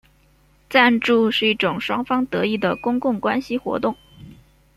[0.67, 3.95] 赞助是一种双方得益的公共关系活动。